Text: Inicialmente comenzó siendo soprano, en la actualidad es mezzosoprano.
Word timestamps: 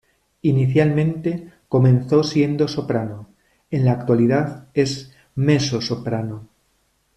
Inicialmente 0.41 1.51
comenzó 1.69 2.23
siendo 2.23 2.67
soprano, 2.67 3.29
en 3.69 3.85
la 3.85 3.91
actualidad 3.91 4.67
es 4.73 5.11
mezzosoprano. 5.35 6.49